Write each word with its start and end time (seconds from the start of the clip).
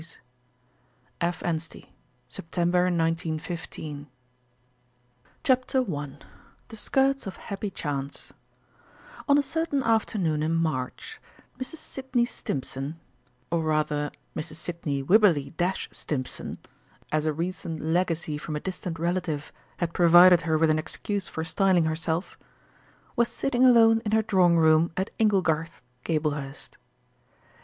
SQUARING 0.01 0.23
ACCOUNTS 1.21 1.69
EPILOGUE 2.39 2.87
IN 2.87 2.95
BRIEF 2.97 3.37
AUTHORITY 3.37 4.07
CHAPTER 5.43 5.95
I 5.95 6.17
"THE 6.69 6.75
SKIRTS 6.75 7.27
OF 7.27 7.35
HAPPY 7.37 7.69
CHANCE" 7.69 8.33
On 9.29 9.37
a 9.37 9.43
certain 9.43 9.83
afternoon 9.83 10.41
in 10.41 10.55
March 10.55 11.21
Mrs. 11.59 11.75
Sidney 11.75 12.25
Stimpson 12.25 12.99
(or 13.51 13.61
rather 13.63 14.09
Mrs. 14.35 14.55
Sidney 14.55 15.03
Wibberley 15.03 15.53
Stimpson, 15.91 16.57
as 17.11 17.27
a 17.27 17.31
recent 17.33 17.81
legacy 17.83 18.39
from 18.39 18.55
a 18.55 18.59
distant 18.59 18.97
relative 18.97 19.51
had 19.77 19.93
provided 19.93 20.41
her 20.41 20.57
with 20.57 20.71
an 20.71 20.79
excuse 20.79 21.27
for 21.27 21.43
styling 21.43 21.83
herself) 21.85 22.39
was 23.15 23.27
sitting 23.27 23.63
alone 23.63 24.01
in 24.03 24.13
her 24.13 24.23
drawing 24.23 24.57
room 24.57 24.91
at 24.97 25.11
"Inglegarth," 25.19 25.79
Gablehurst. 26.03 26.77